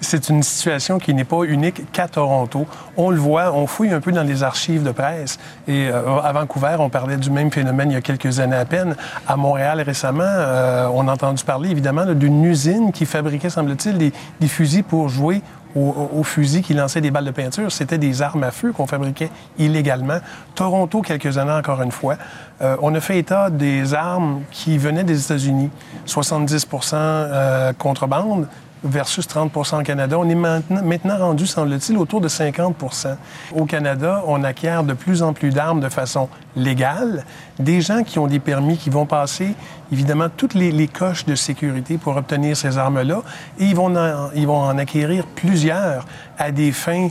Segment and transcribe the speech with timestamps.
[0.00, 2.66] c'est une situation qui n'est pas unique qu'à Toronto.
[2.96, 5.38] On le voit, on fouille un peu dans les archives de presse.
[5.68, 8.64] Et euh, à Vancouver, on parlait du même phénomène il y a quelques années à
[8.64, 8.96] peine.
[9.26, 14.48] À Montréal, récemment, euh, on a entendu parler évidemment d'une usine qui fabriquait, semble-t-il, des,
[14.48, 15.42] fusils pour jouer
[15.76, 17.70] aux, fusils qui lançaient des balles de peinture.
[17.70, 20.18] C'était des armes à feu qu'on fabriquait illégalement.
[20.54, 22.16] Toronto, quelques années encore une fois,
[22.62, 25.70] euh, on a fait état des armes qui venaient des États-Unis.
[26.06, 28.48] 70% euh, contrebande,
[28.84, 30.18] versus 30% au Canada.
[30.18, 33.16] On est maintenant, rendu, semble-t-il, autour de 50%
[33.54, 37.24] Au Canada, on acquiert de plus en plus d'armes de façon légale.
[37.58, 39.54] Des gens qui ont des permis, qui vont passer,
[39.92, 43.22] évidemment, toutes les, coches de sécurité pour obtenir ces armes-là,
[43.58, 43.92] et ils vont,
[44.34, 46.06] ils vont en acquérir plusieurs
[46.38, 47.08] à des fins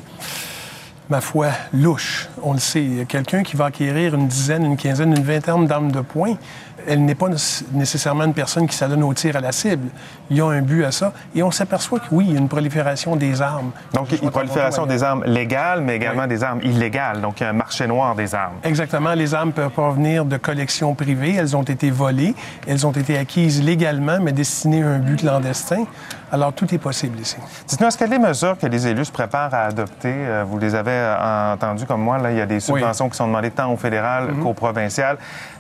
[1.10, 2.30] ma foi, louches.
[2.44, 3.06] On le sait.
[3.08, 6.36] Quelqu'un qui va acquérir une dizaine, une quinzaine, une vingtaine d'armes de poing,
[6.88, 7.28] elle n'est pas
[7.74, 9.90] nécessairement une personne qui s'adonne au tir à la cible.
[10.30, 11.14] Il y a un but à ça.
[11.36, 13.72] Et on s'aperçoit que oui, il y a une prolifération des armes.
[13.94, 17.22] Donc, une prolifération des armes légales, mais également des armes illégales.
[17.22, 18.56] Donc, il y a un marché noir des armes.
[18.64, 19.14] Exactement.
[19.14, 21.36] Les armes peuvent provenir de collections privées.
[21.36, 22.36] Elles ont été volées.
[22.68, 25.86] Elles ont été acquises légalement, mais destinées à un but clandestin.
[26.32, 27.38] Alors, tout est possible ici.
[27.68, 30.76] Dites-nous, est-ce que les mesures que les élus se préparent à adopter, euh, vous les
[30.76, 33.72] avez euh, entendues comme moi, là, il y a des subventions qui sont demandées tant
[33.72, 34.44] au fédéral mm-hmm.
[34.44, 35.18] qu'au provincial.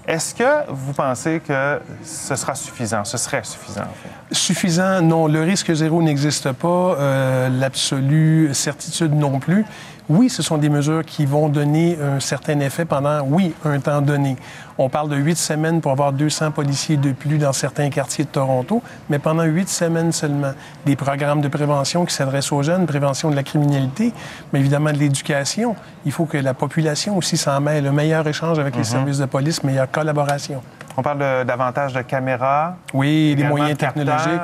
[0.08, 3.82] Est-ce que vous pensez que ce sera suffisant, ce serait suffisant?
[3.82, 4.36] En fait?
[4.36, 5.28] Suffisant, non.
[5.28, 6.96] Le risque zéro n'existe pas.
[7.00, 9.66] Euh, l'absolue certitude non plus.
[10.10, 14.02] Oui, ce sont des mesures qui vont donner un certain effet pendant, oui, un temps
[14.02, 14.38] donné.
[14.80, 18.30] On parle de huit semaines pour avoir 200 policiers de plus dans certains quartiers de
[18.30, 20.54] Toronto, mais pendant huit semaines seulement.
[20.88, 24.12] Des programmes de prévention qui s'adressent aux jeunes, prévention de la criminalité,
[24.52, 25.76] mais évidemment de l'éducation.
[26.06, 27.84] Il faut que la population aussi s'en mêle.
[27.84, 28.86] Le meilleur échange avec les mhm.
[28.86, 30.64] services de police, meilleure collaboration.
[31.00, 32.76] On parle davantage de caméras.
[32.94, 34.42] Oui, des moyens technologiques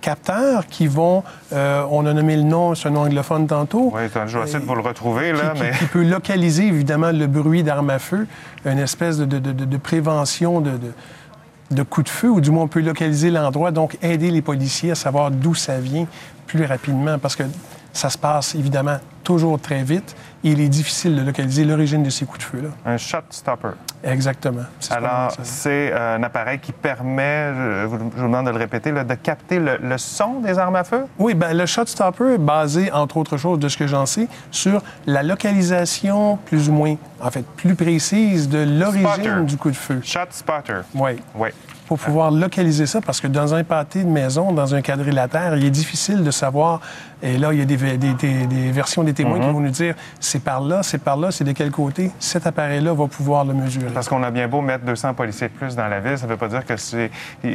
[0.00, 3.92] capteurs qui vont, euh, on a nommé le nom, un nom anglophone tantôt.
[3.92, 5.72] Oui, je vais essayer de vous le retrouver, là, mais...
[5.72, 8.26] Qui, peut localiser, évidemment, le bruit d'armes à feu,
[8.64, 10.78] une espèce de, de prévention de,
[11.70, 14.92] de coups de feu, ou du moins on peut localiser l'endroit, donc aider les policiers
[14.92, 16.06] à savoir d'où ça vient
[16.46, 17.42] plus rapidement, parce que
[17.92, 22.10] ça se passe évidemment toujours très vite et il est difficile de localiser l'origine de
[22.10, 22.68] ces coups de feu-là.
[22.86, 23.70] Un shot stopper.
[24.04, 24.62] Exactement.
[24.90, 29.58] Alors, c'est euh, un appareil qui permet, je vous, demande de le répéter, de capter
[29.58, 31.06] le, son des armes à feu?
[31.18, 34.28] Oui, bien, le shot stopper est basé, entre autres choses, de ce que j'en sais,
[34.50, 39.76] sur la localisation plus ou moins, en fait, plus précise de l'origine du coup de
[39.76, 40.00] feu.
[40.02, 40.80] Shot spotter.
[40.94, 41.20] Oui.
[41.34, 41.48] Oui
[41.88, 45.64] pour pouvoir localiser ça, parce que dans un pâté de maison, dans un quadrilatère, il
[45.64, 46.80] est difficile de savoir.
[47.22, 47.76] Et là, il y a des,
[48.70, 49.52] versions des témoins qui mhm.
[49.52, 52.10] vont nous dire c'est par là, c'est par là, c'est de quel côté.
[52.20, 53.86] Cet appareil-là va pouvoir le mesurer.
[53.92, 56.30] Parce qu'on a bien beau mettre 200 policiers de plus dans la ville, ça ne
[56.30, 57.10] veut pas dire que c'est,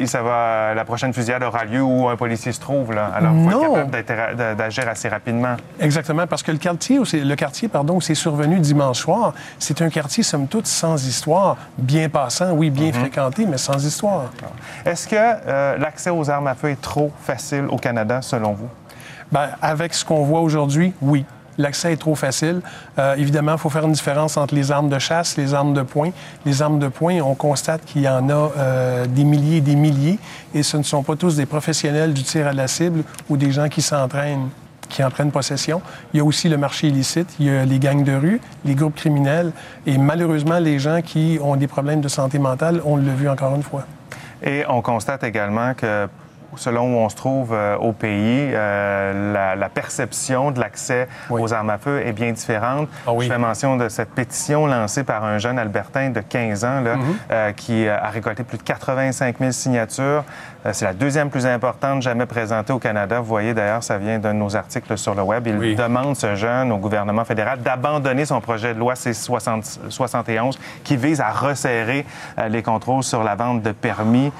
[0.05, 2.91] ça va, la prochaine fusillade aura lieu où un policier se trouve.
[2.91, 3.11] Là.
[3.15, 5.55] Alors, il faut être capable d'agir assez rapidement.
[5.79, 9.89] Exactement, parce que le quartier, le quartier pardon, où c'est survenu dimanche soir, c'est un
[9.89, 12.93] quartier, somme toute, sans histoire, bien passant, oui, bien mhm.
[12.93, 14.22] fréquenté, mais sans histoire.
[14.85, 18.69] Est-ce que euh, l'accès aux armes à feu est trop facile au Canada, selon vous?
[19.31, 21.25] Bien, avec ce qu'on voit aujourd'hui, oui.
[21.57, 22.61] L'accès est trop facile.
[22.97, 25.83] Euh, évidemment, il faut faire une différence entre les armes de chasse, les armes de
[25.83, 26.09] poing.
[26.45, 29.75] Les armes de poing, on constate qu'il y en a euh, des milliers et des
[29.75, 30.17] milliers,
[30.53, 33.51] et ce ne sont pas tous des professionnels du tir à la cible ou des
[33.51, 34.49] gens qui s'entraînent
[34.93, 35.81] qui en prennent possession.
[36.13, 38.75] Il y a aussi le marché illicite, il y a les gangs de rue, les
[38.75, 39.51] groupes criminels
[39.87, 43.55] et malheureusement les gens qui ont des problèmes de santé mentale, on l'a vu encore
[43.55, 43.85] une fois.
[44.43, 46.07] Et on constate également que
[46.57, 51.69] selon où on se trouve euh, au pays, euh, la, perception de l'accès aux armes
[51.69, 52.87] à feu est bien différente.
[53.07, 56.81] Ah Je fais mention de cette pétition lancée par un jeune Albertain de 15 ans
[56.81, 56.95] là,
[57.31, 60.23] euh, qui a récolté plus de 85 000 signatures.
[60.71, 63.19] C'est la deuxième plus importante jamais présentée au Canada.
[63.19, 65.45] Vous voyez d'ailleurs, ça vient d'un de nos articles sur le web.
[65.47, 71.19] Il demande, ce jeune, au gouvernement fédéral d'abandonner son projet de loi C-71 qui vise
[71.19, 72.05] à resserrer
[72.47, 74.31] les contrôles sur la vente de permis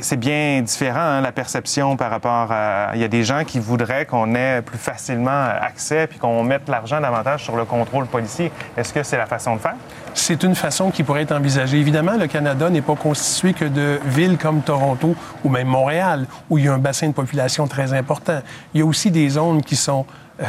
[0.00, 2.92] c'est bien différent, hein, la perception par rapport à...
[2.94, 6.68] Il y a des gens qui voudraient qu'on ait plus facilement accès puis qu'on mette
[6.68, 8.50] l'argent davantage sur le contrôle policier.
[8.76, 9.74] Est-ce que c'est la façon de faire?
[10.14, 11.78] C'est une façon qui pourrait être envisagée.
[11.78, 16.58] Évidemment, le Canada n'est pas constitué que de villes comme Toronto ou même Montréal, où
[16.58, 18.40] il y a un bassin de population très important.
[18.74, 20.06] Il y a aussi des zones qui sont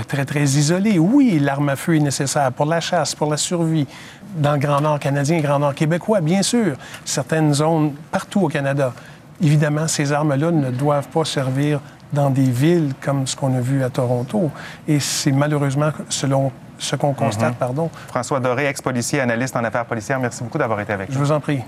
[0.08, 1.00] très, très isolées.
[1.00, 3.88] Oui, l'arme à feu est nécessaire pour la chasse, pour la survie.
[4.36, 6.76] Dans le Grand Nord canadien et Grand Nord québécois, bien sûr.
[7.04, 8.94] Certaines zones partout au Canada.
[9.42, 11.80] Évidemment, ces armes-là ne doivent pas servir
[12.12, 14.52] dans des villes comme ce qu'on a vu à Toronto.
[14.88, 17.56] Et c'est malheureusement selon ce qu'on constate, mhm.
[17.56, 17.90] pardon.
[18.08, 21.16] François Doré, ex-policier, analyste en affaires policières, merci beaucoup d'avoir été avec nous.
[21.16, 21.62] Je vous en prie.